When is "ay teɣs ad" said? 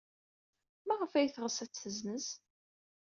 1.13-1.69